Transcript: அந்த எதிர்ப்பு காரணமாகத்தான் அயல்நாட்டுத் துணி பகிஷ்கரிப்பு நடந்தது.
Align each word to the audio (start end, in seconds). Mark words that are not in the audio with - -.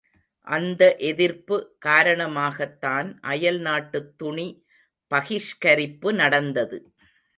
அந்த 0.47 0.95
எதிர்ப்பு 0.97 1.77
காரணமாகத்தான் 1.85 3.09
அயல்நாட்டுத் 3.23 4.11
துணி 4.17 4.47
பகிஷ்கரிப்பு 5.11 6.11
நடந்தது. 6.13 6.79